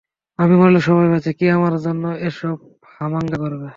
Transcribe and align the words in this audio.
আমি 0.39 0.53
মরলে 0.55 0.79
সবাই 0.87 1.07
বাঁচে, 1.11 1.31
কে 1.33 1.45
আমার 1.51 1.73
জন্যে 1.85 2.09
এসব 2.27 2.55
হাঙ্গামা 2.91 3.37
করবে? 3.43 3.67